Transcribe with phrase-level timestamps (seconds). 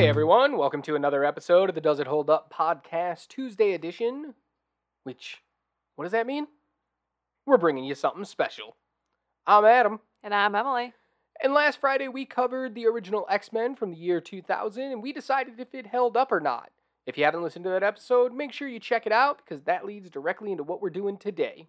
[0.00, 0.08] Hey mm.
[0.08, 4.32] everyone, welcome to another episode of the Does It Hold Up podcast Tuesday edition.
[5.02, 5.42] Which,
[5.94, 6.46] what does that mean?
[7.44, 8.78] We're bringing you something special.
[9.46, 10.94] I'm Adam, And I'm Emily.
[11.42, 15.12] and last Friday we covered the original X Men from the year 2000 and we
[15.12, 16.70] decided if it held up or not.
[17.04, 19.84] If you haven't listened to that episode, make sure you check it out because that
[19.84, 21.68] leads directly into what we're doing today.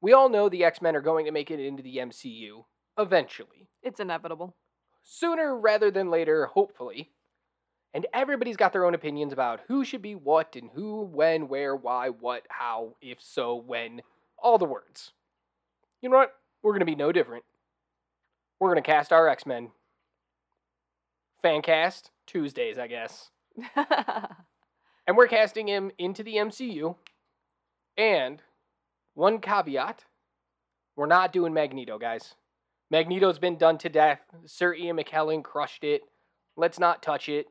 [0.00, 2.66] We all know the X Men are going to make it into the MCU
[2.96, 3.68] eventually.
[3.82, 4.54] It's inevitable.
[5.02, 7.10] Sooner rather than later, hopefully.
[7.92, 11.74] And everybody's got their own opinions about who should be what and who, when, where,
[11.74, 14.02] why, what, how, if so, when,
[14.38, 15.12] all the words.
[16.00, 16.34] You know what?
[16.62, 17.44] We're going to be no different.
[18.60, 19.70] We're going to cast our X Men.
[21.42, 23.30] Fan cast, Tuesdays, I guess.
[25.10, 26.94] And we're casting him into the MCU.
[27.98, 28.40] And
[29.14, 30.04] one caveat
[30.94, 32.36] we're not doing Magneto, guys.
[32.90, 34.20] Magneto's been done to death.
[34.46, 36.02] Sir Ian McKellen crushed it.
[36.56, 37.46] Let's not touch it.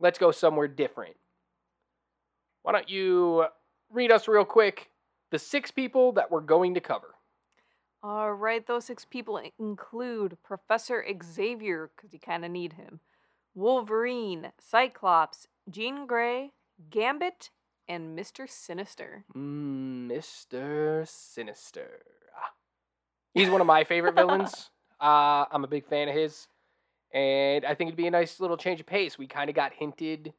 [0.00, 1.16] Let's go somewhere different.
[2.62, 3.46] Why don't you
[3.90, 4.90] read us real quick
[5.30, 7.14] the six people that we're going to cover?
[8.02, 13.00] All right, those six people include Professor Xavier, because you kind of need him,
[13.54, 16.52] Wolverine, Cyclops, Jean Grey,
[16.88, 17.50] Gambit,
[17.86, 18.48] and Mr.
[18.48, 19.24] Sinister.
[19.36, 21.06] Mm, Mr.
[21.06, 22.00] Sinister.
[23.34, 24.70] He's one of my favorite villains.
[25.00, 26.46] Uh, I'm a big fan of his.
[27.14, 29.16] And I think it'd be a nice little change of pace.
[29.16, 30.34] We kind of got hinted,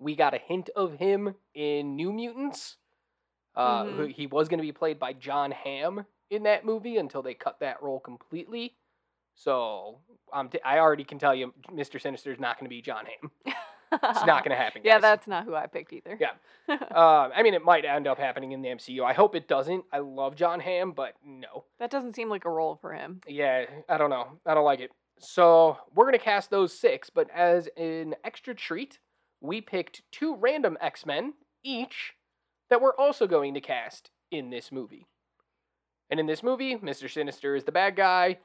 [0.00, 2.76] we got a hint of him in New Mutants.
[3.54, 7.22] Uh, who he was going to be played by Jon Hamm in that movie until
[7.22, 8.74] they cut that role completely.
[9.34, 9.98] So
[10.32, 12.00] um, t- I already can tell you, Mr.
[12.00, 13.30] Sinister is not going to be Jon Hamm.
[13.92, 14.82] It's not going to happen.
[14.84, 15.02] Yeah, guys.
[15.02, 16.16] that's not who I picked either.
[16.20, 16.30] Yeah.
[16.94, 19.02] Uh, I mean, it might end up happening in the MCU.
[19.02, 19.84] I hope it doesn't.
[19.90, 21.64] I love Jon Hamm, but no.
[21.78, 23.22] that doesn't seem like a role for him.
[23.26, 24.38] Yeah, I don't know.
[24.44, 24.90] I don't like it.
[25.18, 28.98] So we're gonna cast those six, but as an extra treat,
[29.40, 31.32] we picked two random X Men
[31.64, 32.12] each
[32.68, 35.06] that we're also going to cast in this movie.
[36.10, 37.10] And in this movie, Mr.
[37.10, 38.38] Sinister is the bad guy,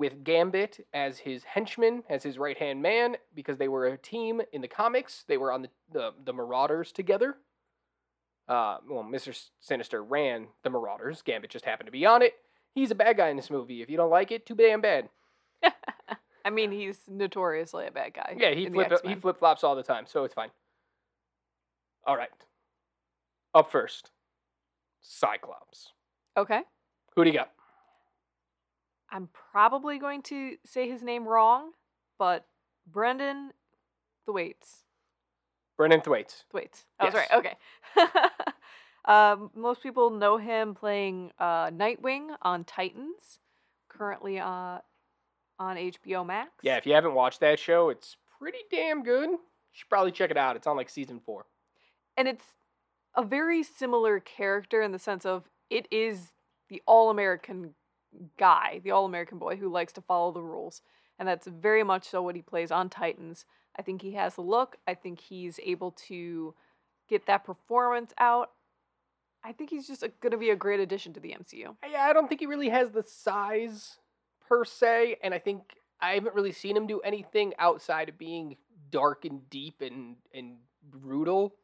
[0.00, 4.40] with Gambit as his henchman, as his right hand man, because they were a team
[4.50, 5.24] in the comics.
[5.28, 7.36] They were on the, the, the Marauders together.
[8.48, 9.38] Uh, well, Mr.
[9.60, 11.20] Sinister ran the Marauders.
[11.20, 12.32] Gambit just happened to be on it.
[12.74, 13.82] He's a bad guy in this movie.
[13.82, 15.10] If you don't like it, too damn bad.
[16.46, 18.36] I mean, he's notoriously a bad guy.
[18.38, 20.48] Yeah, he flip he flip flops all the time, so it's fine.
[22.06, 22.30] All right.
[23.54, 24.12] Up first,
[25.02, 25.92] Cyclops.
[26.38, 26.62] Okay.
[27.16, 27.50] Who do you got?
[29.10, 31.72] I'm probably going to say his name wrong,
[32.18, 32.46] but
[32.86, 33.52] Brenton
[34.26, 34.84] Thwaites.
[35.76, 36.44] Brenton Thwaites.
[36.50, 36.84] Thwaites.
[36.98, 37.28] I was Yes.
[37.30, 37.38] right.
[37.38, 38.30] Okay.
[39.06, 43.38] um, most people know him playing uh, Nightwing on Titans,
[43.88, 44.78] currently uh,
[45.58, 46.50] on HBO Max.
[46.62, 49.30] Yeah, if you haven't watched that show, it's pretty damn good.
[49.30, 49.38] You
[49.72, 50.56] should probably check it out.
[50.56, 51.46] It's on like season four.
[52.16, 52.44] and it's
[53.16, 56.28] a very similar character in the sense of it is
[56.68, 57.74] the all-American
[58.38, 60.82] guy, the all-American boy who likes to follow the rules,
[61.18, 63.44] and that's very much so what he plays on Titans.
[63.78, 64.76] I think he has the look.
[64.86, 66.54] I think he's able to
[67.08, 68.50] get that performance out.
[69.42, 71.76] I think he's just going to be a great addition to the MCU.
[71.90, 73.98] Yeah, I don't think he really has the size
[74.46, 78.56] per se, and I think I haven't really seen him do anything outside of being
[78.90, 81.54] dark and deep and and brutal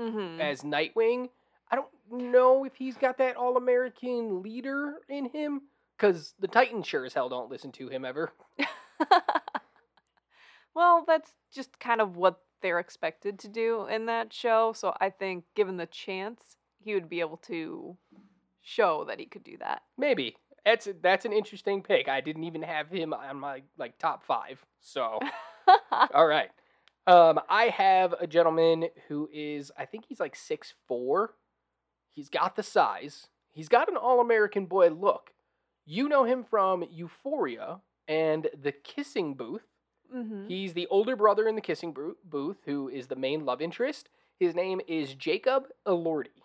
[0.00, 0.40] Mm-hmm.
[0.40, 1.28] as Nightwing.
[1.70, 5.62] I don't know if he's got that all American leader in him,
[5.96, 8.32] because the Titans sure as hell don't listen to him ever.
[10.74, 14.72] well, that's just kind of what they're expected to do in that show.
[14.74, 17.96] So I think, given the chance, he would be able to
[18.62, 19.82] show that he could do that.
[19.98, 22.08] Maybe that's that's an interesting pick.
[22.08, 24.64] I didn't even have him on my like top five.
[24.80, 25.18] So
[26.14, 26.50] all right,
[27.06, 31.34] um, I have a gentleman who is I think he's like six four.
[32.10, 33.28] He's got the size.
[33.52, 35.31] He's got an all American boy look.
[35.84, 39.66] You know him from Euphoria and The Kissing Booth.
[40.12, 44.08] hmm He's the older brother in the kissing booth, who is the main love interest.
[44.38, 46.42] His name is Jacob Elordi.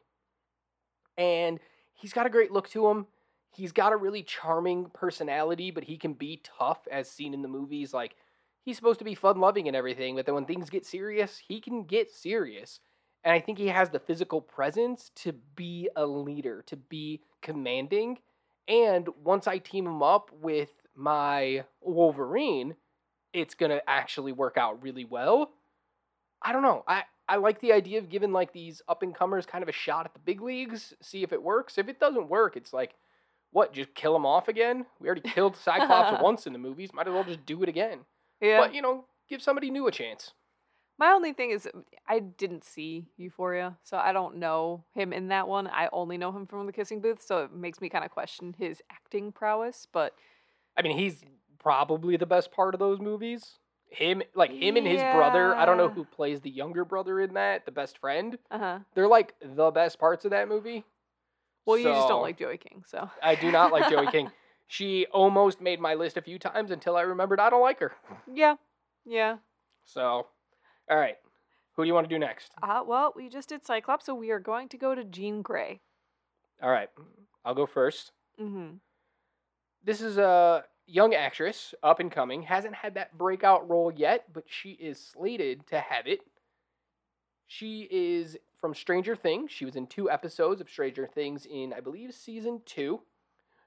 [1.17, 1.59] And
[1.93, 3.07] he's got a great look to him.
[3.51, 7.47] He's got a really charming personality, but he can be tough, as seen in the
[7.47, 7.93] movies.
[7.93, 8.15] Like,
[8.63, 11.59] he's supposed to be fun loving and everything, but then when things get serious, he
[11.59, 12.79] can get serious.
[13.23, 18.19] And I think he has the physical presence to be a leader, to be commanding.
[18.67, 22.75] And once I team him up with my Wolverine,
[23.33, 25.51] it's gonna actually work out really well.
[26.41, 26.83] I don't know.
[26.87, 29.73] I I like the idea of giving like these up and comers kind of a
[29.73, 31.77] shot at the big leagues, see if it works.
[31.77, 32.95] If it doesn't work, it's like,
[33.51, 33.73] what?
[33.73, 34.85] Just kill them off again?
[34.99, 36.93] We already killed Cyclops once in the movies.
[36.93, 37.99] Might as well just do it again.
[38.41, 38.59] Yeah.
[38.59, 40.31] But you know, give somebody new a chance.
[40.99, 41.67] My only thing is,
[42.07, 45.67] I didn't see Euphoria, so I don't know him in that one.
[45.67, 48.55] I only know him from the Kissing Booth, so it makes me kind of question
[48.57, 49.87] his acting prowess.
[49.91, 50.13] But
[50.75, 51.23] I mean, he's
[51.59, 53.59] probably the best part of those movies.
[53.89, 55.55] Him, like him and his brother.
[55.55, 58.37] I don't know who plays the younger brother in that, the best friend.
[58.51, 58.79] uh huh.
[58.95, 60.83] They're like the best parts of that movie.
[61.65, 64.31] Well, you just don't like Joey King, so I do not like Joey King.
[64.69, 67.93] She almost made my list a few times until I remembered I don't like her.
[68.29, 68.55] Yeah,
[69.05, 69.37] yeah.
[69.85, 70.27] So,
[70.89, 71.17] all right,
[71.75, 72.51] who do you want to do next?
[72.61, 75.81] Uh, well, we just did Cyclops, so we are going to go to Jean Grey.
[76.61, 76.89] All right,
[77.45, 78.11] I'll go first.
[78.41, 78.75] Mm-hmm.
[79.83, 84.45] This is a young actress, up and coming, hasn't had that breakout role yet, but
[84.47, 86.21] she is slated to have it.
[87.45, 89.51] She is from Stranger Things.
[89.51, 93.01] She was in two episodes of Stranger Things in, I believe, season two.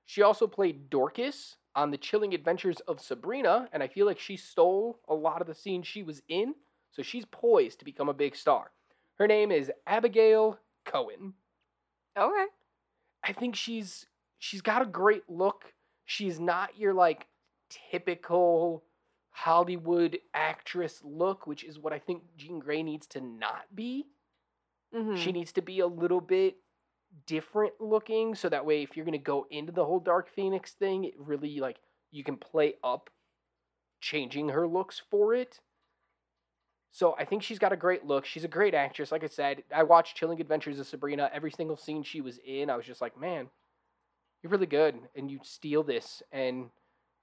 [0.05, 4.37] She also played Dorcas on The Chilling Adventures of Sabrina, and I feel like she
[4.37, 6.55] stole a lot of the scenes she was in,
[6.91, 8.71] so she's poised to become a big star.
[9.19, 11.35] Her name is Abigail Cowen.
[12.19, 12.47] Okay.
[13.25, 14.07] I think she's
[14.39, 15.75] she's got a great look.
[16.05, 17.27] She's not your like
[17.91, 18.85] typical
[19.31, 24.07] Hollywood actress look, which is what I think Jean Grey needs to not be.
[24.95, 25.17] Mm-hmm.
[25.17, 26.57] She needs to be a little bit
[27.27, 30.73] different looking so that way if you're going to go into the whole Dark Phoenix
[30.73, 31.79] thing, it really like
[32.11, 33.11] you can play up
[34.01, 35.61] changing her looks for it.
[36.93, 38.25] So I think she's got a great look.
[38.27, 39.13] She's a great actress.
[39.13, 41.31] Like I said, I watched Chilling Adventures of Sabrina.
[41.33, 43.49] Every single scene she was in, I was just like, man,
[44.43, 46.23] you're really good, and you steal this.
[46.33, 46.71] And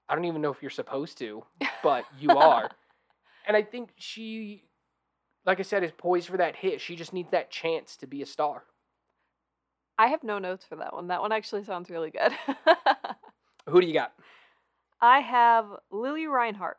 [0.08, 1.44] I don't even know if you're supposed to,
[1.82, 2.70] but you are.
[3.46, 4.64] and I think she,
[5.44, 6.80] like I said, is poised for that hit.
[6.80, 8.62] She just needs that chance to be a star.
[9.98, 11.08] I have no notes for that one.
[11.08, 12.32] That one actually sounds really good.
[13.68, 14.12] Who do you got?
[15.00, 16.78] I have Lili Reinhart.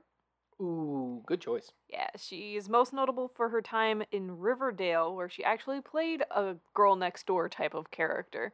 [0.62, 1.72] Ooh, good choice.
[1.90, 6.56] Yeah, she is most notable for her time in Riverdale, where she actually played a
[6.74, 8.54] girl next door type of character.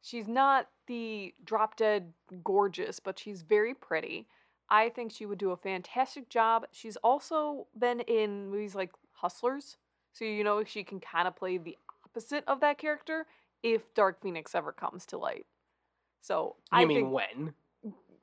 [0.00, 2.12] She's not the drop dead
[2.44, 4.28] gorgeous, but she's very pretty.
[4.70, 6.66] I think she would do a fantastic job.
[6.70, 9.76] She's also been in movies like Hustlers,
[10.12, 13.26] so you know she can kind of play the opposite of that character
[13.62, 15.46] if Dark Phoenix ever comes to light.
[16.20, 17.54] So You I mean think when?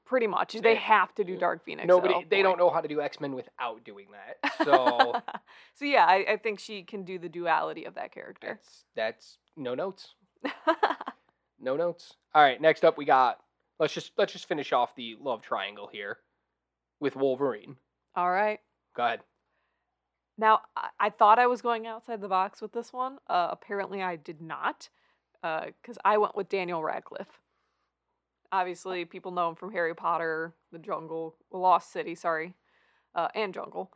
[0.05, 0.79] Pretty much they Yeah.
[0.79, 1.87] have to do Dark Phoenix.
[1.87, 4.53] Nobody, they don't know how to do X Men without doing that.
[4.63, 5.13] So
[5.75, 8.59] so yeah, I, I think she can do the duality of that character.
[8.61, 10.15] that's that's no notes.
[11.59, 12.15] No notes.
[12.35, 13.39] All right, next up we got.
[13.79, 16.17] Let's just let's just finish off the love triangle here
[16.99, 17.77] with Wolverine.
[18.17, 18.59] All right.
[18.97, 19.21] Go ahead.
[20.37, 23.17] Now, I, I thought I was going outside the box with this one.
[23.29, 24.89] Uh, apparently, I did not,
[25.41, 27.39] because I went with Daniel Radcliffe.
[28.53, 32.53] Obviously, people know him from Harry Potter, The Jungle, Lost City, sorry,
[33.15, 33.91] uh, and Jungle.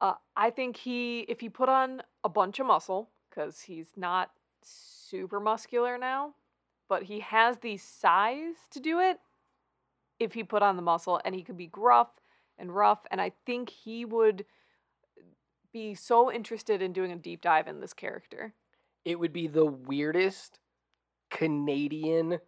[0.00, 4.30] Uh, I think he, if he put on a bunch of muscle, because he's not
[4.62, 6.36] super muscular now,
[6.88, 9.20] but he has the size to do it.
[10.18, 12.08] If he put on the muscle, and he could be gruff
[12.56, 14.46] and rough, and I think he would
[15.70, 18.54] be so interested in doing a deep dive in this character.
[19.04, 20.60] It would be the weirdest
[21.30, 22.38] Canadian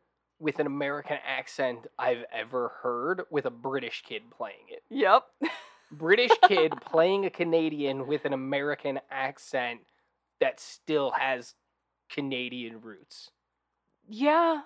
[0.41, 4.83] with an American accent I've ever heard with a British kid playing it.
[4.91, 5.25] Yep.
[5.91, 9.81] British kid playing a Canadian with an American accent
[10.41, 11.55] that still has
[12.09, 13.31] Canadian roots.
[14.09, 14.63] yeah.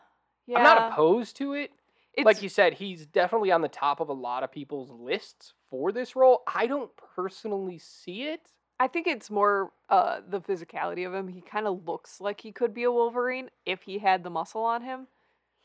[0.47, 0.59] Yeah.
[0.59, 1.71] I'm not opposed to it.
[2.15, 5.55] It's, like you said, he's definitely on the top of a lot of people's lists
[5.71, 6.43] for this role.
[6.53, 8.41] I don't personally see it.
[8.81, 11.29] I think it's more uh, the physicality of him.
[11.29, 14.65] He kind of looks like he could be a Wolverine if he had the muscle
[14.65, 15.07] on him.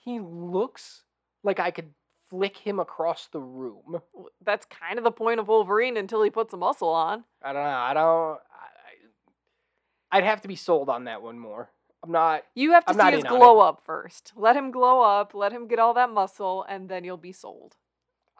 [0.07, 1.03] He looks
[1.43, 1.89] like I could
[2.29, 3.99] flick him across the room.
[4.41, 7.25] That's kind of the point of Wolverine until he puts a muscle on.
[7.43, 7.69] I don't know.
[7.69, 8.39] I don't.
[10.13, 11.69] I, I'd have to be sold on that one more.
[12.01, 12.43] I'm not.
[12.55, 14.31] You have to I'm see his glow up first.
[14.37, 17.75] Let him glow up, let him get all that muscle, and then you'll be sold.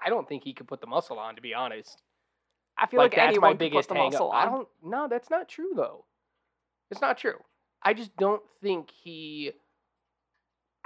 [0.02, 1.36] I don't think he could put the muscle on.
[1.36, 2.02] To be honest,
[2.78, 4.38] I feel like, like, that's anyone my could put the muscle up.
[4.38, 4.54] I on.
[4.54, 4.68] don't.
[4.86, 6.06] No, that's not true though.
[6.92, 7.44] It's not true.
[7.84, 9.52] I just don't think he.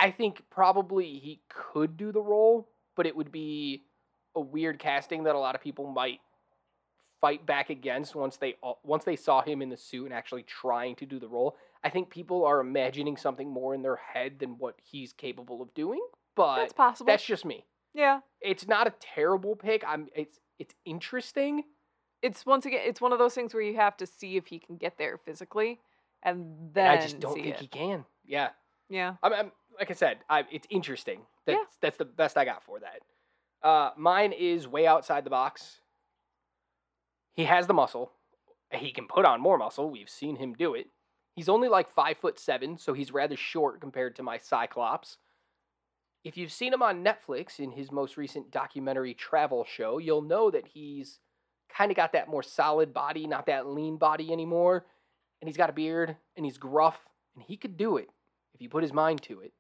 [0.02, 2.68] I think probably he could do the role,
[2.98, 3.84] but it would be
[4.36, 6.20] a weird casting that a lot of people might
[7.22, 10.96] fight back against once they once they saw him in the suit and actually trying
[10.96, 11.56] to do the role.
[11.84, 15.74] I think people are imagining something more in their head than what he's capable of
[15.74, 16.02] doing,
[16.36, 17.06] but That's possible.
[17.08, 17.66] that's just me.
[17.94, 18.20] yeah.
[18.42, 19.84] It's not a terrible pick.
[19.88, 21.64] I'm it's it's interesting.
[22.24, 24.58] It's once again, it's one of those things where you have to see if he
[24.60, 25.80] can get there physically,
[26.24, 27.60] and then I just don't think it.
[27.60, 28.06] he can.
[28.26, 28.50] Yeah.
[28.90, 29.16] Yeah.
[29.24, 31.22] I'm, I'm like I said, I, it's interesting.
[31.46, 31.64] That's Yeah.
[31.82, 33.02] that's the best I got for that.
[33.68, 35.82] Uh, mine is way outside the box.
[37.34, 38.12] He has the muscle.
[38.72, 39.90] He can put on more muscle.
[39.90, 40.88] We've seen him do it.
[41.36, 45.18] He's only like five foot seven, so he's rather short compared to my Cyclops.
[46.24, 50.52] If you've seen him on Netflix in his most recent documentary travel show, you'll know
[50.52, 51.20] that he's
[51.76, 54.86] kind of got that more solid body, not that lean body anymore.
[55.42, 57.00] And he's got a beard and he's gruff,
[57.36, 58.10] and he could do it
[58.54, 59.54] if you put his mind to it.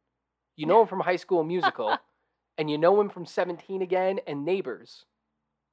[0.56, 1.98] You know him from High School Musical,
[2.58, 5.06] and you know him from 17 again and Neighbors.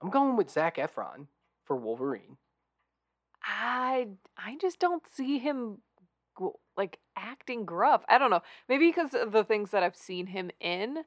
[0.01, 1.27] I'm going with Zac Efron
[1.65, 2.37] for Wolverine.
[3.43, 5.79] I I just don't see him
[6.77, 8.05] like acting gruff.
[8.09, 8.43] I don't know.
[8.69, 10.99] Maybe because of the things that I've seen him in,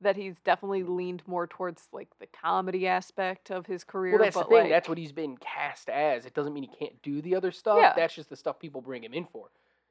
[0.00, 4.14] that he's definitely leaned more towards like the comedy aspect of his career.
[4.14, 4.58] Well, that's the thing.
[4.64, 6.26] like, That's what he's been cast as.
[6.26, 7.78] It doesn't mean he can't do the other stuff.
[7.80, 7.92] Yeah.
[7.96, 9.48] That's just the stuff people bring him in for.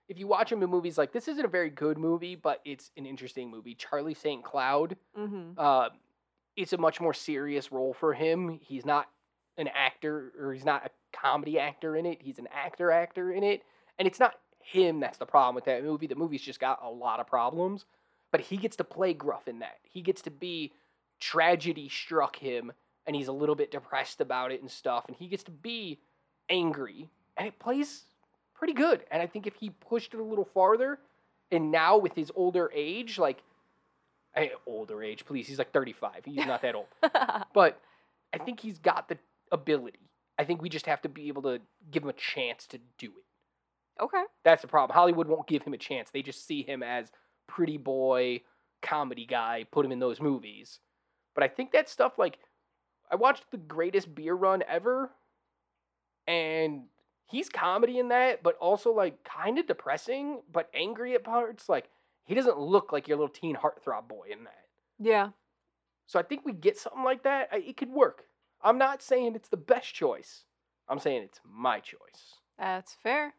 [0.10, 2.92] If you watch him in movies like this, isn't a very good movie, but it's
[2.98, 3.74] an interesting movie.
[3.76, 4.44] Charlie St.
[4.44, 4.96] Cloud.
[5.18, 5.54] mhm.
[5.58, 5.90] Uh,
[6.56, 8.60] it's a much more serious role for him.
[8.62, 9.10] He's not
[9.58, 12.22] an actor or he's not a comedy actor in it.
[12.22, 13.64] He's an actor actor in it.
[13.98, 16.06] And it's not him that's the problem with that movie.
[16.08, 17.86] The movie's just got a lot of problems.
[18.32, 19.78] But he gets to play gruff in that.
[19.84, 20.74] He gets to be
[21.20, 22.72] tragedy struck him
[23.06, 25.06] and he's a little bit depressed about it and stuff.
[25.08, 26.00] And he gets to be
[26.50, 27.10] angry.
[27.38, 28.04] And it plays
[28.56, 29.04] pretty good.
[29.12, 31.00] And I think if he pushed it a little farther
[31.52, 33.44] and now with his older age, like
[34.36, 35.48] I, older age, please.
[35.48, 36.26] He's like 35.
[36.26, 36.88] He's not that old.
[37.54, 37.80] But
[38.34, 39.18] I think he's got the
[39.52, 40.00] ability.
[40.40, 41.60] I think we just have to be able to
[41.92, 44.04] give him a chance to do it.
[44.04, 44.24] okay.
[44.44, 44.96] That's the problem.
[44.96, 46.10] Hollywood won't give him a chance.
[46.10, 47.12] They just see him as
[47.48, 48.42] pretty boy,
[48.82, 50.80] comedy guy, put him in those movies.
[51.36, 52.40] But I think that stuff like
[53.12, 55.12] I watched the greatest beer run ever
[56.28, 56.84] and
[57.34, 61.68] he's comedy in that, but also like kind of depressing, but angry at parts.
[61.68, 61.90] Like
[62.26, 64.66] he doesn't look like your little teen heartthrob boy in that.
[65.00, 65.30] Yeah.
[66.06, 67.50] So I think we get something like that.
[67.52, 68.26] I- It could work.
[68.62, 70.46] I'm not saying it's the best choice.
[70.88, 72.36] I'm saying it's my choice.
[72.60, 73.34] That's fair.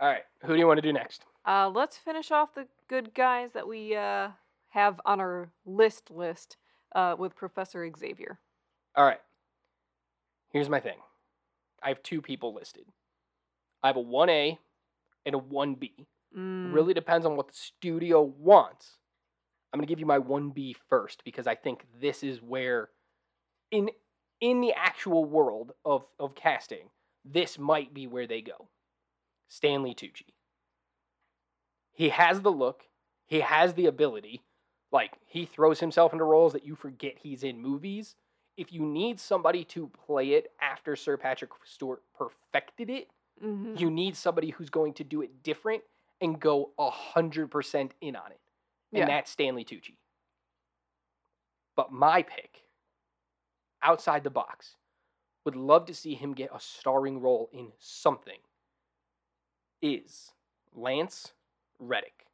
[0.00, 1.24] All right, who do you want to do next?
[1.46, 4.30] Uh, let's finish off the good guys that we uh,
[4.70, 6.56] have on our list list
[6.94, 8.40] uh, with Professor Xavier.
[8.96, 9.20] All right.
[10.50, 10.98] Here's my thing.
[11.82, 12.86] I have two people listed.
[13.82, 14.58] I have a 1A
[15.24, 16.06] and a 1B.
[16.36, 18.98] Mm, Really depends on what the studio wants.
[19.72, 22.88] I'm going to give you my 1B first because I think this is where
[23.70, 23.90] in
[24.40, 26.90] in the actual world of of casting,
[27.24, 28.68] this might be where they go.
[29.48, 30.34] Stanley Tucci.
[31.92, 32.84] He has the look,
[33.26, 34.42] he has the ability.
[34.92, 38.14] Like he throws himself into roles that you forget he's in movies.
[38.56, 43.08] If you need somebody to play it after Sir Patrick Stewart perfected it,
[43.42, 43.78] mhm.
[43.78, 45.82] you need somebody who's going to do it different
[46.20, 48.40] and go a hundred percent in on it,
[48.92, 49.06] and Yeah.
[49.06, 49.96] that's Stanley Tucci.
[51.74, 52.62] But my pick,
[53.82, 54.76] outside the box,
[55.44, 58.40] would love to see him get a starring role in something.
[59.82, 60.32] Is
[60.74, 61.32] Lance
[61.78, 62.26] Reddick.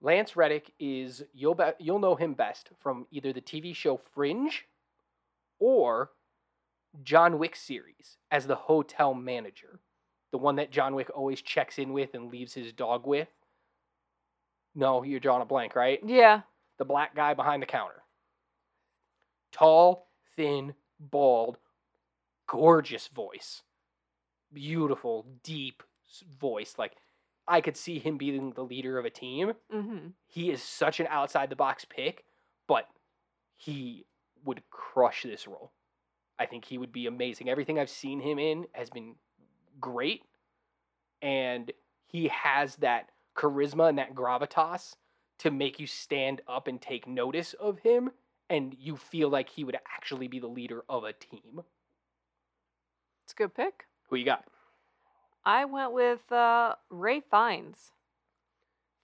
[0.00, 4.66] Lance Reddick is you'll be, you'll know him best from either the TV show Fringe
[5.58, 6.10] or
[7.02, 9.80] John Wick series as the hotel manager,
[10.32, 13.28] the one that John Wick always checks in with and leaves his dog with.
[14.74, 16.00] No, you're drawing a blank, right?
[16.04, 16.42] Yeah.
[16.78, 18.02] The black guy behind the counter.
[19.52, 21.58] Tall, thin, bald,
[22.46, 23.62] gorgeous voice.
[24.52, 25.82] Beautiful, deep
[26.40, 26.74] voice.
[26.78, 26.92] Like,
[27.46, 29.52] I could see him being the leader of a team.
[29.74, 30.08] Mm-hmm.
[30.26, 32.24] He is such an outside the box pick,
[32.68, 32.86] but
[33.56, 34.06] he
[34.44, 35.72] would crush this role.
[36.40, 37.50] I think he would be amazing.
[37.50, 39.14] Everything I've seen him in has been
[39.78, 40.24] great.
[41.20, 41.70] And
[42.06, 44.96] he has that charisma and that gravitas
[45.40, 48.10] to make you stand up and take notice of him.
[48.48, 51.62] And you feel like he would actually be the leader of a team.
[53.24, 53.84] It's a good pick.
[54.08, 54.44] Who you got?
[55.44, 57.92] I went with uh, Ralph Fiennes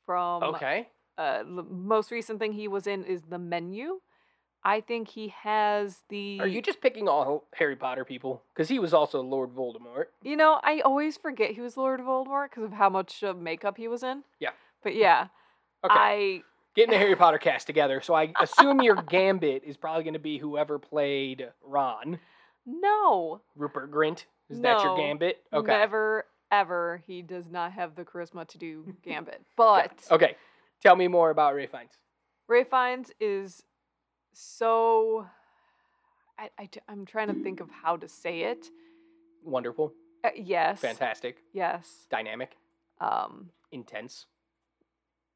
[0.05, 0.89] from Okay.
[1.19, 4.01] uh, the most recent thing he was in is The Menu.
[4.67, 6.41] I think he has the.
[6.41, 8.43] Are you just picking all Harry Potter people?
[8.53, 10.07] Because he was also Lord Voldemort.
[10.25, 13.77] You know, I always forget he was Lord Voldemort because of how much uh, makeup
[13.77, 14.25] he was in.
[14.41, 14.51] Yeah.
[14.83, 15.29] But yeah,
[15.85, 15.95] Okay.
[15.97, 16.43] I
[16.75, 18.01] getting the Harry Potter cast together.
[18.01, 22.19] So I assume your gambit is probably going to be whoever played Ron.
[22.67, 24.25] no, Rupert Grint.
[24.51, 25.45] Is that your gambit?
[25.53, 25.73] Okay.
[25.73, 27.03] never ever.
[27.07, 29.43] He does not have the charisma to do Gambit.
[29.57, 30.37] But Okay.
[30.83, 31.99] Tell me more about Ralph Fiennes.
[32.49, 33.63] Ralph Fiennes is
[34.37, 35.27] so.
[36.39, 38.67] I, I, am trying to think of how to say it.
[39.43, 39.95] Wonderful.
[40.23, 40.81] Uh, yes.
[40.81, 41.39] Fantastic.
[41.55, 42.07] Yes.
[42.11, 42.57] Dynamic.
[43.01, 44.27] Um, Intense.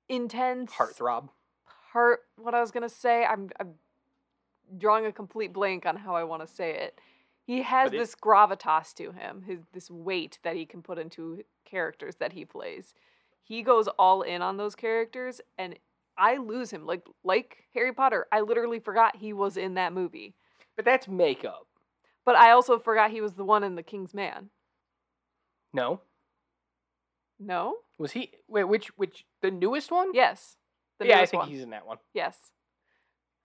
[0.08, 0.72] intense.
[0.72, 1.30] Heartthrob.
[1.92, 2.20] Heart.
[2.36, 3.24] What I was gonna say.
[3.24, 3.50] I'm.
[3.58, 3.74] I'm
[4.78, 7.00] drawing a complete blank on how I want to say it.
[7.44, 10.98] He has But it- this gravitas to him, his this weight that he can put
[10.98, 12.94] into characters that he plays.
[13.42, 15.76] He goes all in on those characters, and
[16.20, 16.86] I lose him.
[16.86, 20.34] Like like Harry Potter, I literally forgot he was in that movie,
[20.76, 21.66] But that's makeup.
[22.24, 24.50] but I also forgot he was the one in The King's Man.
[25.72, 26.00] No,
[27.38, 28.32] No, was he?
[28.48, 30.10] Wait, which which the newest one?
[30.14, 30.56] yes,
[30.98, 31.48] the yeah, I think one.
[31.48, 31.98] he's in that one.
[32.12, 32.50] Yes.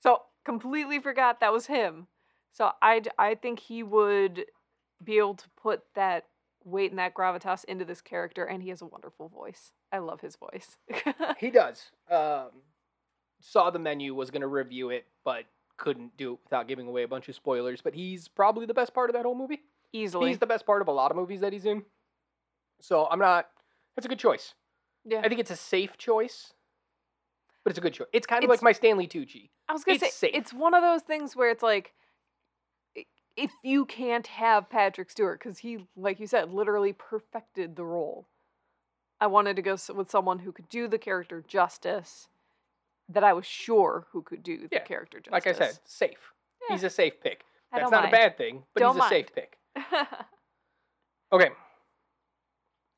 [0.02, 2.08] So completely forgot that was him.
[2.52, 4.46] So I I think he would
[5.04, 6.26] be able to put that
[6.64, 9.72] weight and that gravitas into this character, and he has a wonderful voice.
[9.96, 10.78] I love his voice.
[11.40, 11.84] He does.
[12.12, 12.50] Um,
[13.42, 15.46] saw the menu, was gonna review it, but
[15.78, 17.82] couldn't do it without giving away a bunch of spoilers.
[17.82, 19.62] But he's probably the best part of that whole movie.
[19.94, 20.30] Easily.
[20.30, 21.84] He's the best part of a lot of movies that he's in.
[22.82, 23.48] So I'm not.
[23.96, 24.54] That's a good choice.
[25.06, 25.22] yeah.
[25.24, 26.54] I think it's a safe choice,
[27.64, 28.08] but it's a good choice.
[28.12, 29.50] It's kind of It's- like my Stanley Tucci.
[29.70, 30.32] I was gonna say safe.
[30.34, 31.94] it's one of those things where it's like
[33.38, 38.28] if you can't have Patrick Stewart because he, like you said, literally perfected the role.
[39.22, 42.28] I wanted to go with someone who could do the character justice,
[43.10, 45.32] that I was sure who could do the Yeah, character justice.
[45.32, 46.32] Like I said, safe.
[46.68, 46.76] Yeah.
[46.76, 47.44] He's a safe pick.
[47.72, 48.14] That's don't mind.
[48.14, 49.58] a bad thing, but Don't he's a safe pick.
[51.34, 51.50] Okay.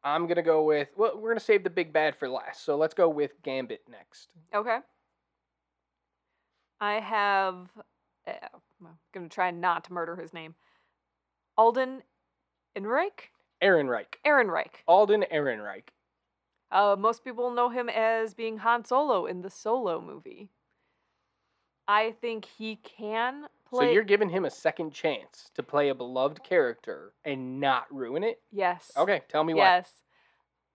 [0.03, 0.89] I'm gonna go with.
[0.95, 2.63] Well, we're gonna save the big bad for last.
[2.63, 4.29] So let's go with Gambit next.
[4.53, 4.79] okay.
[6.79, 7.69] I have.
[8.27, 8.31] Uh,
[8.81, 10.55] I'm gonna try not to murder his name.
[11.57, 12.03] Alden
[12.77, 13.31] Ehrenreich.
[13.63, 14.15] Ehrenreich.
[14.25, 14.83] Ehrenreich.
[14.87, 15.87] Alden Ehrenreich.
[16.71, 20.49] Uh, most people know him as being Han Solo in the Solo movie.
[21.87, 23.87] I think he can play.
[23.87, 28.23] So you're giving him a second chance to play a beloved character and not ruin
[28.23, 28.41] it?
[28.51, 28.91] yes.
[28.97, 29.63] Okay, tell me why.
[29.63, 29.91] Yes.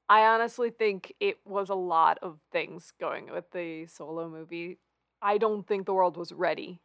[0.09, 4.79] I honestly think it was a lot of things going with the Solo movie.
[5.21, 6.81] I don't think the world was ready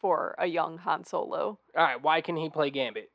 [0.00, 1.58] for a young Han Solo.
[1.76, 3.10] All right, why can he play Gambit?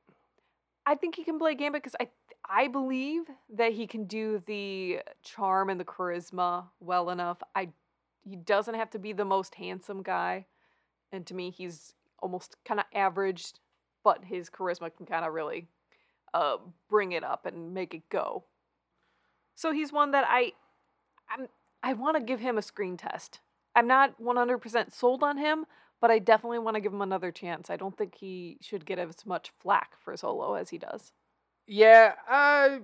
[0.85, 2.07] I think he can play Gambit because I
[2.49, 7.37] I believe that he can do the charm and the charisma well enough.
[7.55, 7.69] I
[8.23, 10.45] he doesn't have to be the most handsome guy,
[11.11, 13.59] and to me he's almost kind of averaged,
[14.03, 15.67] but his charisma can kind of really
[16.33, 16.57] uh,
[16.89, 18.43] bring it up and make it go.
[19.55, 20.53] So he's one that I
[21.29, 21.47] I'm
[21.83, 23.39] I want to give him a screen test.
[23.75, 25.65] I'm not 100% sold on him,
[26.01, 27.69] but I definitely want to give him another chance.
[27.69, 31.11] I don't think he should get as much flack for Solo as he does.
[31.67, 32.79] Yeah, uh,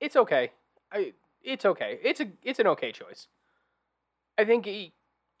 [0.00, 0.52] it's okay.
[0.92, 1.98] I, it's okay.
[2.02, 3.26] It's a, it's an okay choice.
[4.38, 4.92] I think he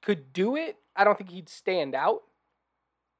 [0.02, 0.76] could do it.
[0.94, 2.22] I don't think he'd stand out.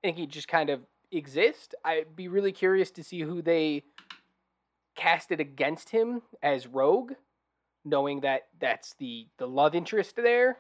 [0.03, 0.81] I think he'd just kind of
[1.13, 1.75] exist.
[1.85, 3.85] I'd be really curious to see who they
[4.97, 7.13] casted against him as Rogue,
[7.85, 10.59] knowing that that's the the love interest there.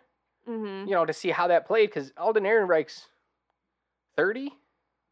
[0.48, 0.88] Mm-hmm.
[0.88, 3.06] You know, to see how that played because Alden Ehrenreich's
[4.16, 4.52] 30,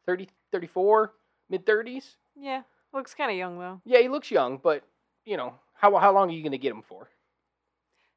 [0.06, 1.12] 30, 34,
[1.50, 2.16] mid 30s.
[2.36, 2.62] Yeah,
[2.94, 3.80] looks kind of young though.
[3.84, 4.82] Yeah, he looks young, but
[5.24, 7.08] you know, how how long are you going to get him for?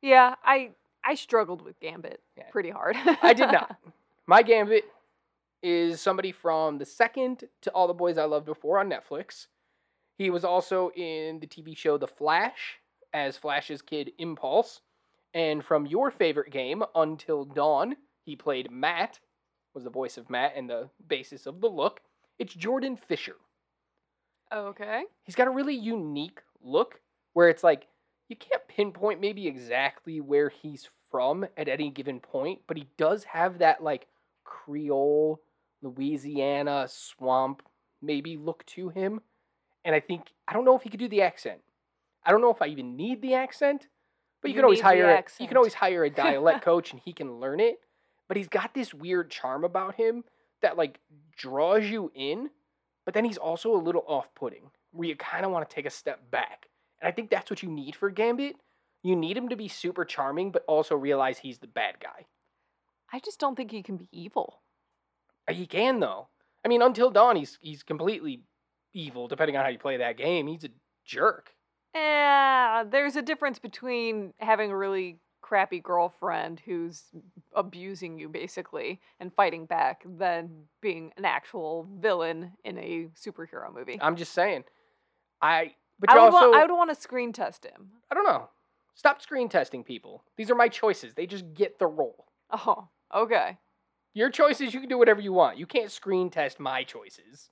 [0.02, 0.72] Yeah, I
[1.04, 2.50] I struggled with Gambit Yeah.
[2.52, 2.96] pretty hard.
[3.22, 3.78] I did not.
[4.28, 4.84] My gambit
[5.64, 9.48] is somebody from the second to All the Boys I Loved Before on Netflix.
[10.18, 12.80] He was also in the TV show The Flash
[13.14, 14.82] as Flash's kid Impulse,
[15.34, 19.20] and from your favorite game Until Dawn, he played Matt.
[19.74, 22.02] Was the voice of Matt and the basis of the look.
[22.40, 23.36] It's Jordan Fisher.
[24.54, 25.04] Okay.
[25.24, 27.00] he's got a really unique look
[27.34, 27.88] where it's like
[28.30, 33.24] you can't pinpoint maybe exactly where he's from at any given point, but he does
[33.24, 34.08] have that like
[34.44, 35.42] Creole,
[35.82, 37.62] Louisiana swamp
[38.02, 39.22] maybe look to him.
[39.86, 41.60] And I think I don't know if he could do the accent.
[42.26, 43.88] I don't know if I even need the accent,
[44.42, 47.02] but you, You can always hire a, you can always hire a dialect coach and
[47.04, 47.80] he can learn it.
[48.28, 50.26] But he's got this weird charm about him
[50.62, 51.00] that like
[51.38, 52.50] draws you in,
[53.08, 55.90] but then he's also a little off-putting where you kind of want to take a
[55.90, 56.68] step back.
[57.02, 58.58] And I think that's what you need for Gambit.
[59.02, 62.26] You need him to be super charming, but also realize he's the bad guy.
[63.14, 64.60] I just don't think he can be evil.
[65.48, 66.28] Uh, He can though.
[66.66, 68.42] I mean, until dawn, he's he's completely
[68.94, 69.30] evil.
[69.30, 70.70] Depending on how you play that game, he's a
[71.06, 71.54] jerk.
[71.96, 77.04] Eh, there's a difference between having a really crappy girlfriend who's
[77.56, 80.50] abusing you basically and fighting back than
[80.82, 83.98] being an actual villain in a superhero movie.
[84.02, 84.66] I'm just saying.
[85.42, 87.92] I but I you would, also want, I would want to screen test him.
[88.12, 88.50] I don't know.
[88.94, 90.24] Stop screen testing people.
[90.36, 91.14] These are my choices.
[91.14, 92.26] They just get the role.
[92.52, 93.58] Oh, okay.
[94.14, 95.58] Your choices, you can do whatever you want.
[95.58, 97.52] You can't screen test my choices.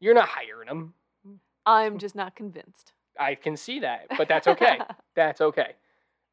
[0.00, 0.94] You're not hiring them.
[1.66, 2.92] I'm just not convinced.
[3.18, 4.78] I can see that, but that's okay.
[5.14, 5.74] that's okay.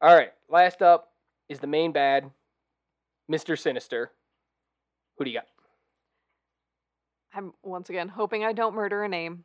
[0.00, 0.32] All right.
[0.48, 1.12] Last up
[1.48, 2.30] is the main bad,
[3.30, 3.58] Mr.
[3.58, 4.12] Sinister.
[5.18, 5.46] Who do you got?
[7.32, 9.44] I'm once again hoping I don't murder a name.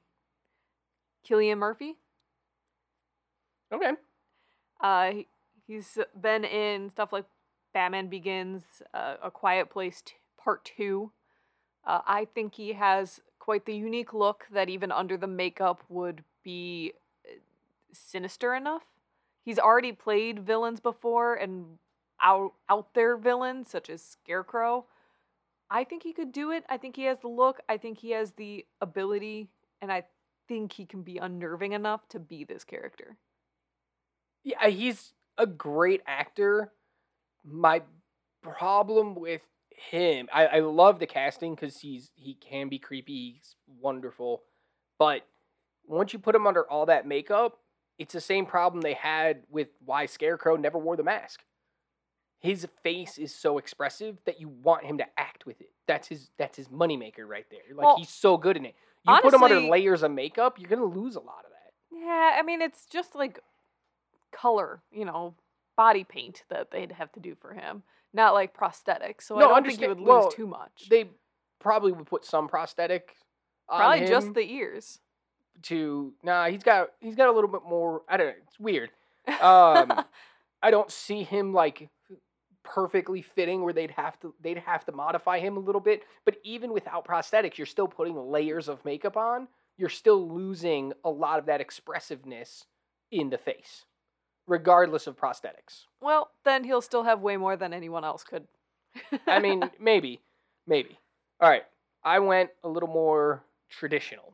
[1.28, 1.96] Cillian Murphy.
[3.72, 3.92] Okay.
[4.82, 5.28] Uh, he-
[5.68, 7.26] he's been in stuff like
[7.74, 11.12] Batman Begins, uh, A Quiet Place t- Part Two.
[11.84, 16.24] Uh, I think he has quite the unique look that even under the makeup would
[16.44, 16.94] be
[17.26, 17.34] uh,
[17.92, 18.84] sinister enough.
[19.44, 21.78] He's already played villains before and
[22.22, 24.86] out out there villains such as Scarecrow.
[25.70, 26.66] I think he could do it.
[26.70, 27.62] I think he has the look.
[27.70, 29.50] I think he has the ability,
[29.82, 30.04] and I
[30.48, 33.18] think he can be unnerving enough to be this character.
[34.44, 36.72] Yeah, he's a great actor.
[37.44, 37.84] My
[38.42, 43.56] problem with him, I, I love the casting because he's he can be creepy, he's
[43.80, 44.44] wonderful,
[44.98, 45.26] but
[45.86, 47.58] once you put him under all that makeup,
[48.00, 51.44] it's the same problem they had with why Scarecrow never wore the mask.
[52.40, 55.72] His face is so expressive that you want him to act with it.
[55.88, 57.60] That's his that's his moneymaker right there.
[57.76, 58.76] Like Well, he's so good in it.
[59.08, 61.74] You put him under honestly- layers of makeup, you're gonna lose a lot of that.
[61.92, 63.40] Yeah, I mean it's just like
[64.32, 65.36] color, you know,
[65.76, 67.84] body paint that they'd have to do for him,
[68.14, 69.24] not like prosthetics.
[69.24, 70.88] So I No, don't think you understand- would lose well, too much.
[70.90, 71.10] They
[71.60, 73.18] probably would put some prosthetic
[73.68, 74.34] on Probably just him.
[74.34, 75.00] the ears.
[75.64, 78.90] To nah he's got he's got a little bit more i don't know it's weird.
[79.42, 79.94] Um
[80.64, 81.90] i don't see him like
[82.64, 86.36] perfectly fitting where they'd have to they'd have to modify him a little bit but
[86.44, 89.48] even without prosthetics you're still putting layers of makeup on.
[89.78, 92.66] You're still losing a lot of that expressiveness
[93.12, 93.86] in the face
[94.46, 95.86] regardless of prosthetics.
[96.02, 98.46] Well, then he'll still have way more than anyone else could.
[99.28, 100.20] i mean maybe
[100.68, 100.98] maybe.
[101.40, 101.64] All right
[102.04, 104.34] i went a little more traditional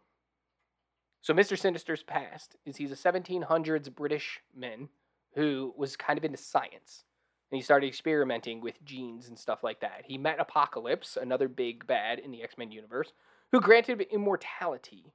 [1.26, 1.58] so Mr.
[1.58, 4.90] Sinister's past is he's a 1700s British man
[5.34, 7.04] who was kind of into science.
[7.50, 10.04] And he started experimenting with genes and stuff like that.
[10.06, 13.12] He met Apocalypse, another big bad in the X-Men universe,
[13.52, 15.14] who granted immortality.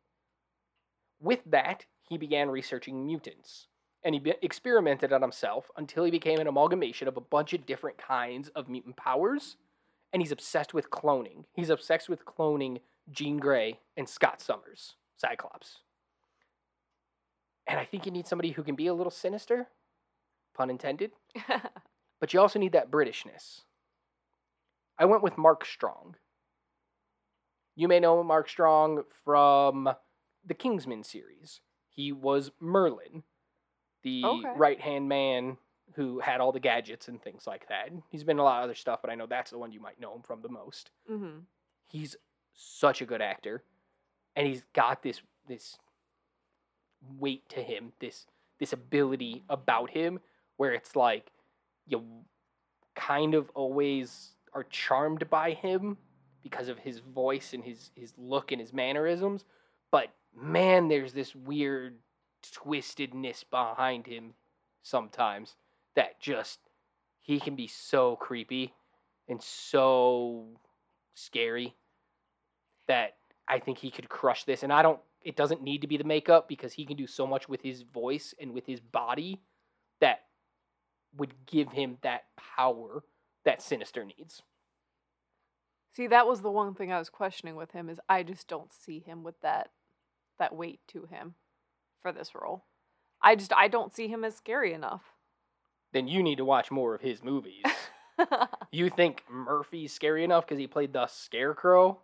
[1.20, 3.68] With that, he began researching mutants.
[4.02, 7.98] And he experimented on himself until he became an amalgamation of a bunch of different
[7.98, 9.58] kinds of mutant powers.
[10.12, 11.44] And he's obsessed with cloning.
[11.52, 12.80] He's obsessed with cloning
[13.12, 15.82] Jean Grey and Scott Summers, Cyclops.
[17.70, 19.68] And I think you need somebody who can be a little sinister,
[20.54, 21.12] pun intended,
[22.20, 23.62] but you also need that Britishness.
[24.98, 26.16] I went with Mark Strong.
[27.76, 29.88] You may know Mark Strong from
[30.44, 31.60] the Kingsman series.
[31.88, 33.22] He was Merlin,
[34.02, 34.52] the Okay.
[34.56, 35.56] right hand man
[35.94, 37.90] who had all the gadgets and things like that.
[38.10, 39.80] He's been in a lot of other stuff, but I know that's the one you
[39.80, 41.38] might know him from the most hmm
[41.86, 42.16] he's
[42.54, 43.64] such a good actor
[44.36, 45.76] and he's got this this
[47.18, 48.26] weight to him this
[48.58, 50.20] this ability about him
[50.56, 51.30] where it's like
[51.86, 52.02] you
[52.94, 55.96] kind of always are charmed by him
[56.42, 59.44] because of his voice and his his look and his mannerisms
[59.90, 61.96] but man there's this weird
[62.54, 64.34] twistedness behind him
[64.82, 65.56] sometimes
[65.94, 66.58] that just
[67.20, 68.72] he can be so creepy
[69.28, 70.46] and so
[71.14, 71.74] scary
[72.88, 73.16] that
[73.48, 74.62] I think he could crush this.
[74.62, 77.26] And I don't, it doesn't need to be the makeup because he can do so
[77.26, 79.40] much with his voice and with his body
[80.00, 80.20] that
[81.16, 82.24] would give him that
[82.56, 83.02] power
[83.44, 84.42] that Sinister needs.
[85.92, 88.72] See, that was the one thing I was questioning with him is I just don't
[88.72, 89.70] see him with that
[90.38, 91.34] that weight to him
[92.00, 92.64] for this role.
[93.22, 95.02] I just I don't see him as scary enough.
[95.92, 97.64] Then you need to watch more of his movies.
[98.72, 102.00] you think Murphy's scary enough because he played the Scarecrow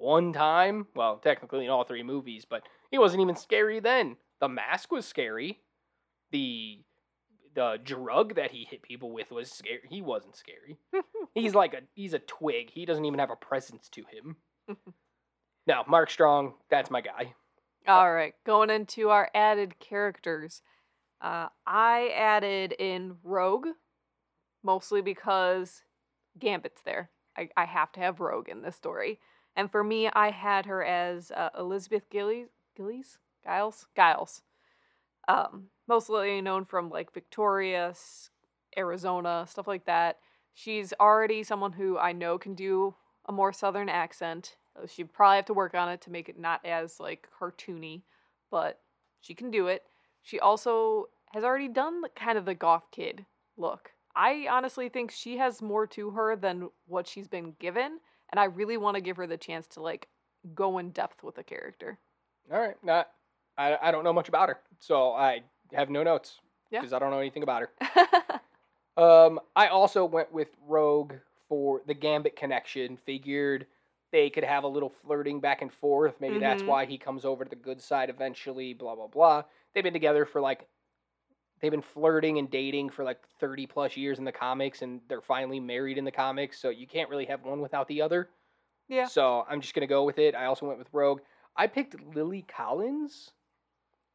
[0.00, 0.86] one time?
[0.94, 4.16] Well, technically in all three movies, but he wasn't even scary then.
[4.40, 5.60] The mask was scary.
[6.32, 6.82] The
[7.54, 9.80] the drug that he hit people with was scary.
[9.88, 10.78] He wasn't scary.
[11.34, 12.70] he's like a he's a twig.
[12.70, 14.36] He doesn't even have a presence to him.
[15.66, 17.34] no, Mark Strong, that's my guy.
[17.86, 20.62] All right, going into our added characters.
[21.20, 23.68] Uh, I added in Rogue,
[24.62, 25.82] mostly because
[26.38, 27.10] Gambit's there.
[27.36, 29.20] I, I have to have Rogue in this story.
[29.56, 33.18] And for me, I had her as uh, Elizabeth Gillies, Gillies?
[33.44, 33.86] Giles?
[33.96, 34.42] Giles.
[35.28, 37.94] Um, mostly known from like Victoria,
[38.76, 40.18] Arizona, stuff like that.
[40.54, 42.94] She's already someone who I know can do
[43.26, 44.56] a more southern accent.
[44.76, 48.02] Uh, She'd probably have to work on it to make it not as like cartoony,
[48.50, 48.80] but
[49.20, 49.84] she can do it.
[50.22, 53.92] She also has already done kind of the goth kid look.
[54.14, 58.00] I honestly think she has more to her than what she's been given,
[58.30, 60.08] and I really want to give her the chance to like
[60.54, 61.98] go in depth with the character.
[62.52, 63.10] All right, not
[63.58, 66.40] I I don't know much about her, so I have no notes
[66.70, 66.80] Yeah.
[66.80, 67.70] because I don't know anything about her.
[68.96, 71.14] Um, I also went with Rogue
[71.48, 72.98] for the Gambit connection.
[72.98, 73.66] Figured
[74.12, 76.14] they could have a little flirting back and forth.
[76.20, 76.66] Maybe that's Mhm.
[76.66, 79.44] why he comes over to the good side eventually, blah, blah, blah.
[79.72, 80.66] They've been together for like,
[81.60, 85.20] they've been flirting and dating for like 30 plus years in the comics, and they're
[85.20, 86.60] finally married in the comics.
[86.60, 88.28] So you can't really have one without the other.
[88.88, 89.06] Yeah.
[89.06, 90.34] So I'm just going to go with it.
[90.34, 91.20] I also went with Rogue.
[91.56, 93.30] I picked Lily Collins.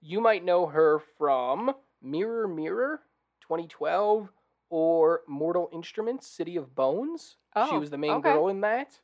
[0.01, 3.01] You might know her from Mirror Mirror
[3.41, 4.29] 2012
[4.69, 7.38] or Mortal Instruments City of Bones.
[7.55, 8.34] oh, she was the main okay.
[8.34, 8.99] girl in that.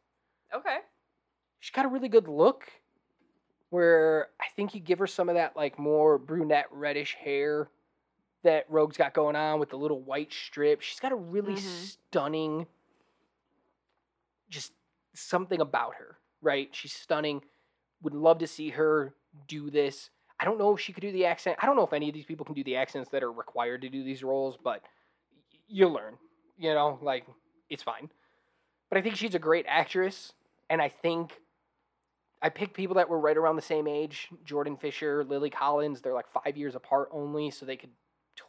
[0.53, 0.77] Okay.
[1.59, 2.69] She's got a really good look
[3.69, 7.69] where I think you give her some of that like more brunette reddish hair
[8.43, 10.81] that Rogue's got going on with the little white strip.
[10.81, 11.57] She's got a really Mhm.
[11.59, 12.67] stunning
[14.49, 14.73] just
[15.13, 16.73] something about her, right?
[16.75, 17.43] She's stunning.
[18.01, 19.15] Would love to see her
[19.47, 20.09] do this.
[20.39, 21.57] I don't know if she could do the accent.
[21.61, 23.81] I don't know if any of these people can do the accents that are required
[23.81, 24.83] to do these roles, but
[25.67, 26.17] you'll learn.
[26.57, 27.25] You know, like
[27.69, 28.11] it's fine.
[28.89, 30.33] But I think she's a great actress,
[30.69, 31.39] and I think
[32.41, 34.29] I picked people that were right around the same age.
[34.43, 36.01] Jordan Fisher, Lily Collins.
[36.01, 37.91] They're like five years apart only, so they could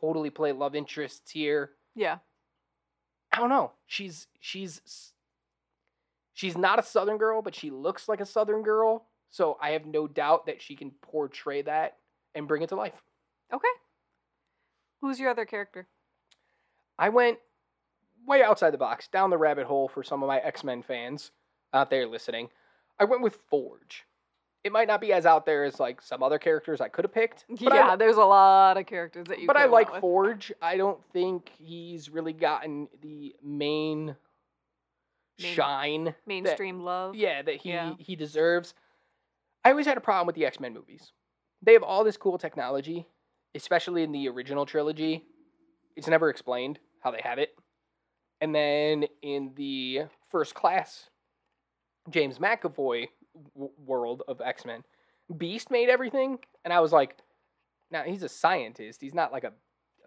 [0.02, 1.70] totally play love interests here.
[1.94, 2.18] Yeah.
[3.32, 3.72] I don't know.
[3.86, 5.12] She's she's
[6.34, 9.06] she's not a southern girl, but she looks like a southern girl.
[9.30, 11.96] So I have no doubt that she can portray that
[12.34, 13.02] and bring it to life.
[13.52, 13.68] Okay.
[15.00, 15.88] Who's your other character?
[16.98, 17.38] I went
[18.26, 21.30] way outside the box, down the rabbit hole for some of my X-Men fans
[21.72, 22.50] out there listening.
[23.00, 24.04] I went with Forge.
[24.64, 27.12] It might not be as out there as like some other characters I could have
[27.12, 27.44] picked.
[27.48, 29.46] Yeah, I, there's a lot of characters that you.
[29.46, 30.00] but I like with.
[30.00, 30.52] Forge.
[30.62, 34.14] I don't think he's really gotten the main
[35.40, 37.14] Main- shine that- mainstream love.
[37.16, 37.94] yeah that he Yeah.
[37.98, 38.74] he deserves
[39.64, 41.10] i always had a problem with the x-men movies
[41.62, 43.06] they have all this cool technology
[43.54, 45.24] especially in the original trilogy
[45.96, 47.56] it's never explained how they have it
[48.42, 51.08] and then in the first class
[52.10, 53.08] james mcavoy
[53.54, 54.82] w- world of x-men
[55.36, 57.16] beast made everything and i was like
[57.90, 59.48] now he's a scientist he's not like a,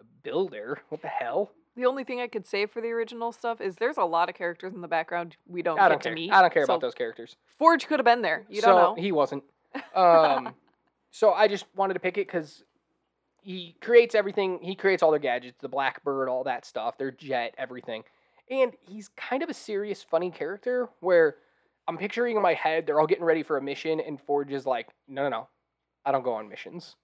[0.00, 3.60] a builder what the hell The only thing I could say for the original stuff
[3.60, 6.08] is there's a lot of characters in the background we don't i get don't to
[6.08, 6.32] care meet.
[6.32, 8.44] i don't care so about those characters Forge could have been there.
[8.48, 9.02] You so don't know.
[9.02, 9.42] he wasn't.
[9.94, 10.54] Um,
[11.10, 12.64] so I just wanted to pick it because
[13.40, 14.58] he creates everything.
[14.62, 18.04] He creates all their gadgets, the Blackbird, all that stuff, their jet, everything.
[18.50, 21.36] And he's kind of a serious, funny character where
[21.88, 24.66] I'm picturing in my head they're all getting ready for a mission, and Forge is
[24.66, 25.48] like, "No, no, no,
[26.04, 26.96] I don't go on missions.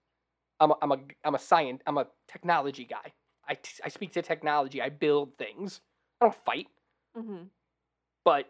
[0.61, 3.12] I'm a, I'm a, I'm a science, I'm a technology guy.
[3.49, 4.81] I, t- I speak to technology.
[4.81, 5.81] I build things.
[6.21, 6.68] I don't fight,
[7.16, 7.45] hmm
[8.25, 8.47] but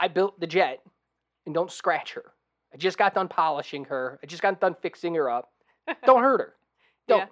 [0.00, 0.80] I built the jet,
[1.46, 2.32] and don't scratch her.
[2.74, 4.18] I just got done polishing her.
[4.22, 5.52] I just got done fixing her up.
[6.06, 6.54] Don't hurt her.
[7.06, 7.20] Don't.
[7.20, 7.26] Yeah.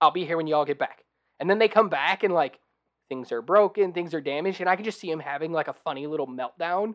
[0.00, 1.04] I'll be here when y'all get back.
[1.38, 2.58] And then they come back and like
[3.08, 5.72] things are broken, things are damaged, and I can just see him having like a
[5.72, 6.94] funny little meltdown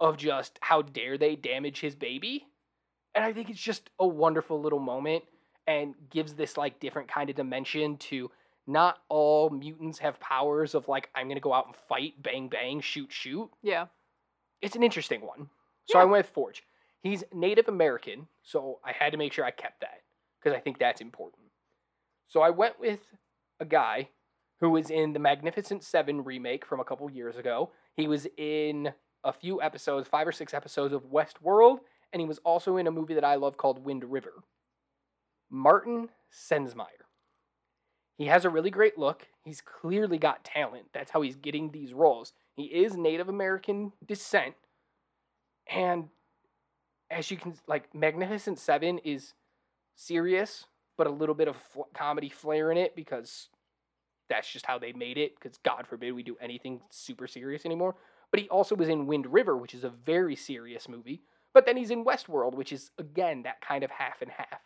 [0.00, 2.46] of just how dare they damage his baby.
[3.14, 5.24] And I think it's just a wonderful little moment
[5.66, 8.30] and gives this like different kind of dimension to
[8.66, 12.80] not all mutants have powers of like I'm gonna go out and fight, bang bang,
[12.80, 13.86] shoot shoot Yeah.
[14.60, 15.48] it's an interesting one.
[15.86, 16.64] So I went with Forge.
[17.02, 20.02] He's Native American, so I had to make sure I kept that
[20.40, 21.42] because I think that's important.
[22.26, 22.98] So I went with
[23.60, 24.08] a guy
[24.60, 27.70] who was in the Magnificent Seven remake from a couple years ago.
[27.94, 28.92] He was in
[29.24, 31.78] a few episodes, five or six episodes of Westworld,
[32.12, 34.42] and he was also in a movie that I love called Wind River.
[35.50, 37.06] Martin Sensmeier.
[38.16, 39.26] He has a really great look.
[39.44, 40.86] He's clearly got talent.
[40.92, 42.32] That's how he's getting these roles.
[42.54, 44.54] He is Native American descent.
[45.66, 46.08] And
[47.10, 49.34] as you can, like, Magnificent Seven is
[49.94, 50.64] serious,
[50.96, 53.48] but a little bit of fl- comedy flair in it because
[54.30, 55.34] that's just how they made it.
[55.34, 57.96] Because God forbid we do anything super serious anymore.
[58.30, 61.22] But he also was in Wind River, which is a very serious movie.
[61.54, 64.60] But then he's in Westworld, which is, again, that kind of half and half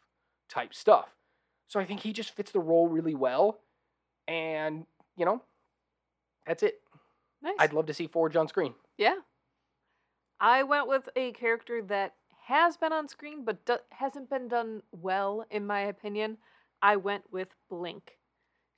[0.48, 1.08] type stuff.
[1.68, 3.60] So I think he just fits the role really well.
[4.26, 5.42] And, you know,
[6.46, 6.80] that's it.
[7.42, 7.54] Nice.
[7.58, 8.74] I'd love to see Forge on screen.
[8.98, 9.14] Yeah.
[10.40, 12.14] I went with a character that
[12.46, 16.38] has been on screen but do- hasn't been done well, in my opinion.
[16.82, 18.18] I went with Blink.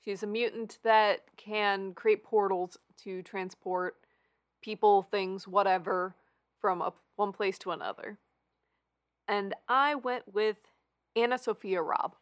[0.04, 3.96] She's a mutant that can create portals to transport
[4.62, 6.14] people, things, whatever,
[6.60, 8.18] from a, one place to another.
[9.28, 10.56] And I went with
[11.16, 12.14] AnnaSophia Robb.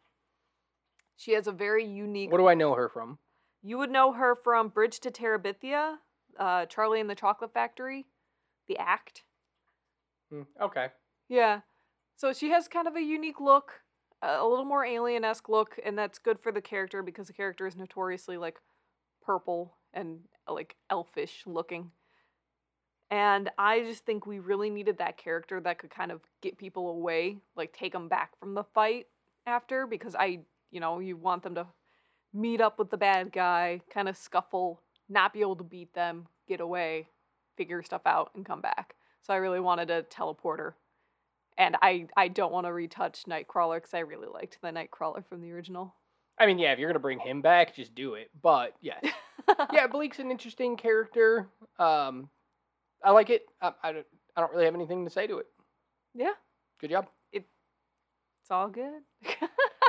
[1.15, 3.17] She has a very unique What do I know her from?
[3.63, 5.97] you would know her from Bridge to Terabithia,
[6.39, 8.07] uh, Charlie and the Chocolate Factory,
[8.67, 9.23] the act.
[10.31, 10.87] Hmm, Okay.
[11.29, 11.61] Yeah.
[12.15, 13.81] So she has kind of a unique look,
[14.21, 17.65] a little more alien esque look, and that's good for the character because the character
[17.67, 18.57] is notoriously like
[19.23, 21.91] purple and like elfish looking.
[23.11, 26.89] And I just think we really needed that character that could kind of get people
[26.89, 29.07] away, like take them back from the fight
[29.45, 30.39] after, because I,
[30.71, 31.67] you know, you want them to
[32.33, 36.27] meet up with the bad guy, kind of scuffle, not be able to beat them,
[36.47, 37.09] get away,
[37.57, 38.95] figure stuff out, and come back.
[39.23, 40.73] So I really wanted a teleporter.
[41.57, 45.41] And I, I don't want to retouch Nightcrawler because I really liked the Nightcrawler from
[45.41, 45.93] the original.
[46.39, 48.31] I mean, yeah, if you're gonna bring him back, just do it.
[48.41, 48.99] But yeah,
[49.73, 51.49] yeah, Blink's an interesting character.
[51.77, 52.29] Um,
[53.03, 53.45] I like it.
[53.61, 55.47] I, I, don't, I don't really have anything to say to it.
[56.13, 56.33] Yeah.
[56.79, 57.07] Good job.
[57.31, 57.45] It,
[58.43, 59.01] It's all good.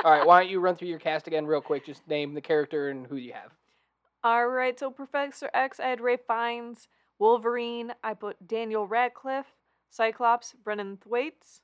[0.03, 1.85] All right, why don't you run through your cast again real quick?
[1.85, 3.51] Just name the character and who you have.
[4.23, 6.87] All right, so Professor X, I had Ralph Fiennes.
[7.19, 9.53] Wolverine, I put Daniel Radcliffe.
[9.89, 11.61] Cyclops, Brenton Thwaites.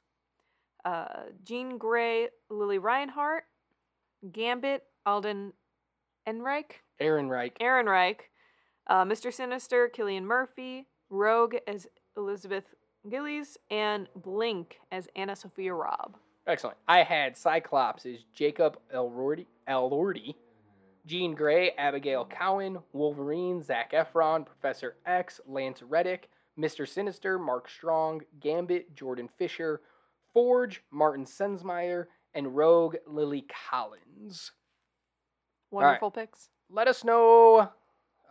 [0.85, 1.07] Uh,
[1.43, 3.43] Jean Grey, Lili Reinhart.
[4.31, 5.53] Gambit, Alden
[6.27, 6.81] Ehrenreich.
[7.01, 7.57] Ehrenreich.
[7.59, 8.19] Ehrenreich.
[8.87, 9.33] Uh, Mr.
[9.33, 10.87] Sinister, Cillian Murphy.
[11.09, 12.65] Rogue as Elizabeth
[13.09, 13.57] Gillies.
[13.69, 16.17] And Blink as AnnaSophia Robb.
[16.47, 16.77] Excellent.
[16.87, 19.45] I had Cyclops as Jacob Elordi.
[19.67, 20.35] Elordi.
[21.05, 26.87] Jean Grey, Abigail Cowen, Wolverine, Zac Efron, Professor X, Lance Reddick, Mr.
[26.87, 29.81] Sinister, Mark Strong, Gambit, Jordan Fisher,
[30.33, 34.51] Forge, Martin Sensmeier, and Rogue, Lily Collins.
[35.71, 35.83] right.
[35.83, 36.49] Wonderful picks.
[36.69, 37.69] Let us know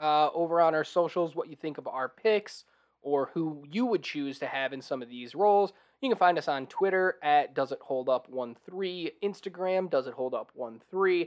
[0.00, 2.64] uh, over on our socials what you think of our picks
[3.02, 5.72] or who you would choose to have in some of these roles.
[6.00, 10.14] You can find us on Twitter at Does It Hold Up 13, Instagram Does It
[10.14, 10.52] Hold Up
[10.90, 11.26] 13,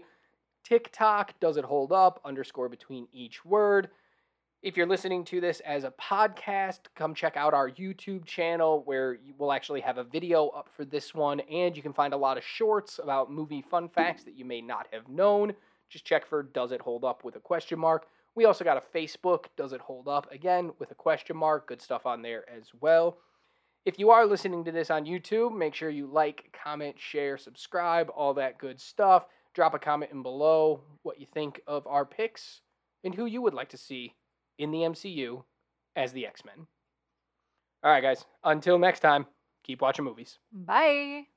[0.64, 3.90] TikTok Does It Hold Up underscore between each word.
[4.62, 9.18] If you're listening to this as a podcast, come check out our YouTube channel where
[9.40, 12.38] will actually have a video up for this one, and you can find a lot
[12.38, 15.54] of shorts about movie fun facts that you may not have known.
[15.90, 18.06] Just check for Does It Hold Up with a question mark.
[18.36, 21.68] We also got a Facebook, Does It Hold Up, again with a question mark.
[21.68, 23.18] Good stuff on there as well.
[23.86, 28.10] If you are listening to this on YouTube, make sure you like, comment, share, subscribe,
[28.16, 29.26] all that good stuff.
[29.54, 32.62] Drop a comment in below what you think of our picks
[33.04, 34.16] and who you would like to see
[34.58, 35.44] in the MCU
[35.96, 36.68] as the X Men.
[37.84, 38.26] All right, guys.
[38.44, 39.26] Until next time,
[39.64, 40.38] keep watching movies.
[40.54, 41.31] Bye.